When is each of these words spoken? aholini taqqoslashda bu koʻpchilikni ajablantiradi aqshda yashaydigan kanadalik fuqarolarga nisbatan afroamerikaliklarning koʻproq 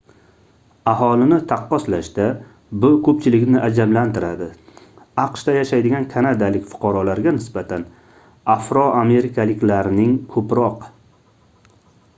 aholini 0.91 1.37
taqqoslashda 1.51 2.23
bu 2.85 2.89
koʻpchilikni 3.09 3.59
ajablantiradi 3.67 4.47
aqshda 5.25 5.55
yashaydigan 5.59 6.09
kanadalik 6.17 6.65
fuqarolarga 6.75 7.35
nisbatan 7.39 7.85
afroamerikaliklarning 8.59 10.17
koʻproq 10.37 10.91